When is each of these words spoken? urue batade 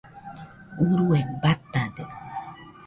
urue 0.83 1.21
batade 1.41 2.03